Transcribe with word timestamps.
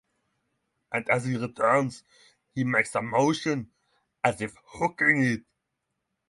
As 0.91 1.25
he 1.25 1.37
returns, 1.37 2.03
he 2.55 2.63
makes 2.63 2.95
a 2.95 3.03
motion 3.03 3.69
as 4.23 4.41
if 4.41 4.55
hooking 4.65 5.21
it. 5.23 5.43